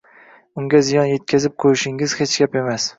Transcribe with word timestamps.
unga 0.61 0.79
ziyon 0.89 1.11
yetkazib 1.11 1.57
qo‘yishingiz 1.67 2.17
hech 2.23 2.39
gap 2.45 2.63
emas. 2.63 2.89